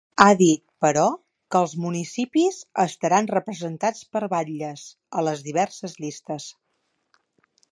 [0.23, 1.03] Ha dit, però,
[1.55, 4.87] que ‘els municipis estaran representats per batlles’
[5.21, 6.49] a les diverses llistes.